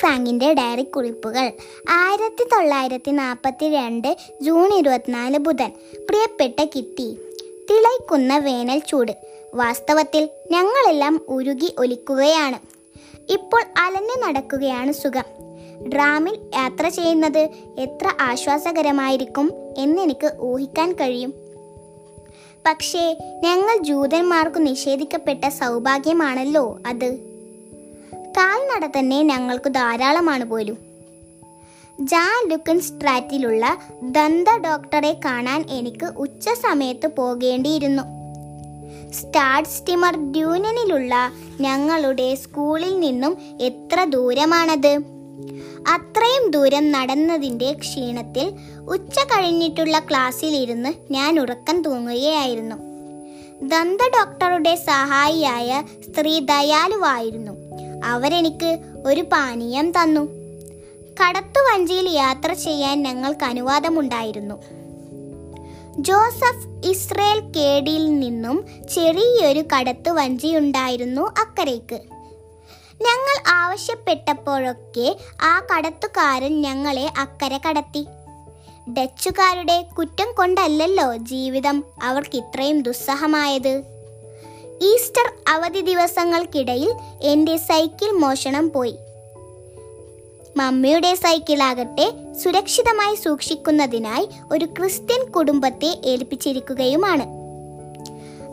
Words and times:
ഫ്രാങ്കിന്റെ 0.00 0.54
diary 0.54 0.82
കുറിപ്പുകൾ. 0.82 1.52
ആയിരത്തി 1.90 2.44
തൊള്ളായിരത്തി 2.44 3.10
നാൽപ്പത്തി 3.10 3.74
രണ്ട് 3.74 4.16
ജൂൺ 4.42 4.74
ഇരുപത്തിനാല് 4.74 5.38
ബുധൻ. 5.38 5.72
പ്രിയപ്പെട്ട 6.08 6.64
കിട്ടി 6.64 7.18
തിളയ്ക്കുന്ന 7.70 8.38
വേനൽ 8.38 8.78
ചൂട്. 8.78 9.12
വാസ്തവത്തിൽ 9.54 10.28
ഞങ്ങളെല്ലാം 10.50 11.20
ഉരുകി 11.28 11.74
ഒലിക്കുകയാണ്. 11.78 12.58
ഇപ്പോൾ 13.32 13.62
അലഞ്ഞു 13.78 14.26
നടക്കുകയാണ് 14.26 14.92
സുഖം. 14.92 15.24
ഡ്രാമിൽ 15.88 16.38
യാത്ര 16.54 16.88
ചെയ്യുന്നത് 16.88 17.48
എത്ര 17.78 18.12
ആശ്വാസകരമായിരിക്കും 18.20 19.52
എന്നെനിക്ക് 19.78 20.32
ഊഹിക്കാൻ 20.40 20.92
കഴിയും. 20.92 21.34
പക്ഷേ 22.66 23.16
ഞങ്ങൾ 23.44 23.78
ജൂതന്മാർക്ക് 23.82 24.66
നിഷേധിക്കപ്പെട്ട 24.66 25.48
സൗഭാഗ്യമാണല്ലോ 25.48 26.78
അത്. 26.86 27.33
കാൽനട 28.36 28.90
തന്നെ 28.98 29.22
ഞങ്ങൾക്ക് 29.22 29.70
ധാരാളമാണ് 29.70 30.44
പോലും. 30.44 30.78
ജാൻ 32.00 32.48
ലുക്കൻ 32.48 32.80
സ്ട്രാറ്റിലുള്ള 32.80 33.78
ദന്ത 34.02 34.48
ഡോക്ടറെ 34.48 35.16
കാണാൻ 35.24 35.64
എനിക്ക് 35.70 36.06
ഉച്ച 36.06 36.48
സമയത്ത് 36.48 37.06
പോകേണ്ടിയിരുന്നു. 37.06 38.02
സ്റ്റാർട്ട് 39.12 39.68
സ്റ്റിമർ 39.68 40.32
ഡ്യൂനനിലുള്ള 40.32 41.32
ഞങ്ങളുടെ 41.60 42.34
സ്കൂളിൽ 42.34 43.00
നിന്നും 43.00 43.36
എത്ര 43.60 44.04
ദൂരമാണത്? 44.04 45.00
അത്രയും 45.88 46.50
ദൂരം 46.50 46.92
നടന്നതിന്റെ 46.92 47.72
ക്ഷീണത്തിൽ 47.72 48.52
ഉച്ച 48.88 49.18
കഴിഞ്ഞിട്ടുള്ള 49.18 49.98
ക്ലാസ്സിലിരുന്ന് 49.98 51.12
ഞാൻ 51.12 51.40
ഉറക്കം 51.40 51.82
തൂങ്ങുകയായിരുന്നു. 51.82 52.76
ദന്ത 53.62 53.98
ഡോക്ടറുടെ 54.16 54.74
സഹായിയായ 54.74 55.82
സ്ത്രീ 56.04 56.38
ദയാലുവായിരുന്നു. 56.38 57.63
അവരെനിക്ക് 58.04 58.78
ഒരു 59.06 59.20
പാനീയം 59.20 59.90
തന്നു. 59.90 60.20
കടത്തു 61.22 61.60
വഞ്ചിയിൽ 61.60 62.08
യാത്ര 62.08 62.52
ചെയ്യാൻ 62.52 63.02
ഞങ്ങൾക്ക് 63.02 63.44
അനുവാദമുണ്ടായിരുന്നു. 63.44 64.54
ജോസഫ് 65.98 66.86
ഇസ്രയേൽ 66.86 67.40
കേടിയിൽ 67.40 68.20
നിന്നും 68.20 68.66
ചെറിയൊരു 68.94 69.60
കടത്തു 69.60 70.10
വഞ്ചി 70.10 70.46
കടത്തുവഞ്ചിയുണ്ടായിരുന്നു 70.46 71.22
അക്കരയ്ക്ക്. 71.22 72.00
ഞങ്ങൾ 73.00 73.42
ആവശ്യപ്പെട്ടപ്പോഴൊക്കെ 73.48 75.16
ആ 75.42 75.60
കടത്തുകാരൻ 75.60 76.60
ഞങ്ങളെ 76.60 77.10
അക്കരെ 77.18 77.60
കടത്തി. 77.68 78.06
ഡച്ചുകാരുടെ 78.98 79.82
കുറ്റം 79.98 80.32
കൊണ്ടല്ലല്ലോ 80.32 81.16
ജീവിതം 81.16 81.84
അവർക്ക് 82.02 82.36
ഇത്രയും 82.36 82.82
ദുസ്സഹമായത്. 82.82 83.93
ഈസ്റ്റർ 84.82 85.32
അവധി 85.48 85.80
ദിവസങ്ങൾക്കിടയിൽ 85.80 86.94
എന്റെ 87.22 87.56
സൈക്കിൾ 87.56 88.10
മോഷണം 88.10 88.70
പോയി. 88.70 88.96
മമ്മിയുടെ 90.56 91.14
സൈക്കിളാകട്ടെ 91.14 92.12
സുരക്ഷിതമായി 92.42 93.14
സൂക്ഷിക്കുന്നതിനായി 93.14 94.28
ഒരു 94.52 94.64
ക്രിസ്ത്യൻ 94.64 95.30
കുടുംബത്തെ 95.30 95.98
ഏൽപ്പിച്ചിരിക്കുകയുമാണ്. 96.04 97.44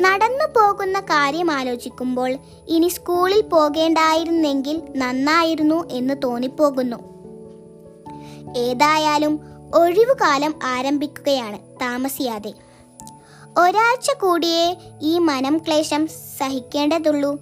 നടന്നു 0.00 0.44
പോകുന്ന 0.44 1.00
കാര്യം 1.00 1.50
ആലോചിക്കുമ്പോൾ 1.50 2.36
ഇനി 2.68 2.88
സ്കൂളിൽ 2.88 3.40
പോകേണ്ടായിരുന്നെങ്കിൽ 3.40 4.82
നന്നായിരുന്നു 4.96 5.88
എന്ന് 5.90 6.14
തോന്നിപ്പോകുന്നു. 6.24 6.96
ഏതായാലും 8.58 9.40
ഒഴിവുകാലം 9.74 10.54
ആരംഭിക്കുകയാണ് 10.64 11.58
താമസിയാതെ. 11.80 12.67
ഒരാഴ്ച 13.56 14.10
കൂടിയേ 14.10 14.76
ഈ 15.02 15.18
മനം 15.18 15.58
ക്ലേശം 15.58 16.06
സഹിക്കേണ്ടതുള്ളൂ. 16.06 17.32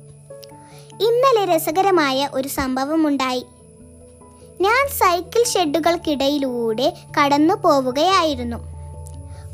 ഇന്നലെ 1.00 1.44
രസകരമായ 1.44 2.28
ഒരു 2.32 2.48
സംഭവമുണ്ടായി. 2.48 3.46
ഞാൻ 4.60 4.88
സൈക്കിൾ 4.88 5.44
ഷെഡുകൾക്കിടയിലൂടെ 5.44 6.92
കടന്നു 7.20 7.54
പോവുകയായിരുന്നു. 7.54 8.56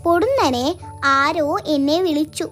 പൊടുന്നനെ 0.05 0.75
ആരോ 1.05 1.59
എന്നെ 1.67 2.03
വിളിച്ചു. 2.03 2.45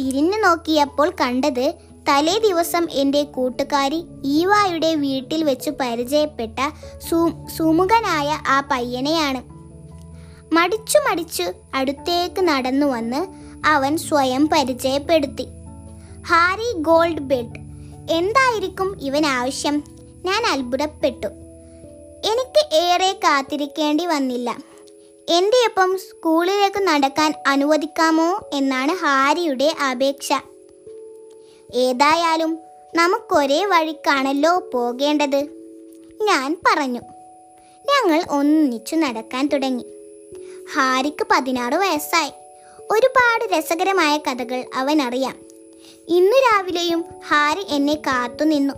തിരിഞ്ഞു 0.00 0.38
നോക്കിയപ്പോൾ 0.38 1.10
കണ്ടത് 1.10 1.74
തലേ 2.08 2.38
ദിവസം 2.38 2.86
എന്റെ 2.92 3.22
കൂട്ടുകാരി 3.22 4.04
ഈവായുടെ 4.24 4.94
വീട്ടിൽ 4.94 5.44
വെച്ച് 5.44 5.70
പരിചയപ്പെട്ട 5.70 6.58
സുമുഖനായ 7.56 8.38
ആ 8.48 8.68
പയ്യനെയാണ്. 8.70 9.55
മടിച്ചു 10.52 10.98
മടിച്ചു 10.98 11.52
അടുത്തേക്ക് 11.74 12.40
നടന്നു 12.40 12.86
വന്ന് 12.86 13.26
അവൻ 13.66 13.96
സ്വയം 13.96 14.48
പരിചയപ്പെടുത്തി. 14.52 15.46
Harry 16.26 16.72
Goldberg. 17.20 17.66
എന്തായിരിക്കും 18.10 18.98
ഇവൻ 19.02 19.26
ആവശ്യം? 19.26 19.82
ഞാൻ 20.24 20.46
അത്ഭുതപ്പെട്ടു. 20.46 21.26
എനിക്ക് 22.24 22.76
ഏറെ 22.76 23.12
കാത്തിരിക്കേണ്ടി 23.12 24.06
വന്നില്ല. 24.06 24.58
എന്റെ 25.28 25.66
ഒപ്പം 25.66 25.98
സ്കൂളിലേക്ക് 25.98 26.80
നടക്കാൻ 26.80 27.34
അനുവദിക്കാമോ 27.46 28.40
എന്നാണ് 28.52 28.92
ഹാരിയുടെ 28.92 29.74
അപേക്ഷ. 29.90 30.32
ഏതായാലും 31.74 32.58
നമുക്കൊരേ 32.94 33.64
വഴിക്കാണല്ലോ 33.64 34.70
പോകേണ്ടത്. 34.74 35.48
ഞാൻ 36.22 36.56
പറഞ്ഞു. 36.66 37.00
ഞങ്ങൾ 37.80 38.24
ഒന്നിച്ചു 38.30 38.96
നടക്കാൻ 38.96 39.46
തുടങ്ങി. 39.46 39.86
ഹാരിക്ക് 40.74 41.26
പതിനാറ് 41.30 41.74
വയസ്സായി. 41.74 42.30
ഒരുപാട് 42.90 43.54
രസകരമായ 43.54 44.18
കഥകൾ 44.18 44.64
അവൻ 44.74 45.02
അറിയാം 45.02 45.36
ഇന്ന് 46.08 46.36
രാവിലെയും 46.36 47.04
ഹാരി 47.28 47.66
എന്നെ 47.68 47.94
കാത്തുനിന്നു. 47.94 48.74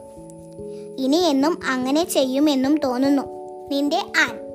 ഇനി 0.99 1.17
എന്നും 1.17 1.59
അങ്ങനെ 1.67 2.05
ചെയ്യുമെന്നും 2.05 2.79
തോന്നുന്നു. 2.79 3.23
നിന്റെ 3.69 3.97
ആൻ. 3.97 4.48